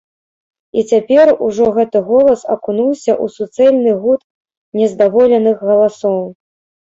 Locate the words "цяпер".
0.91-1.31